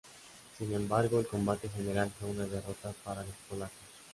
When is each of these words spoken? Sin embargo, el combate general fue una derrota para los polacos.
Sin 0.57 0.73
embargo, 0.73 1.19
el 1.19 1.27
combate 1.27 1.69
general 1.69 2.11
fue 2.19 2.27
una 2.31 2.47
derrota 2.47 2.91
para 3.03 3.21
los 3.21 3.35
polacos. 3.47 3.77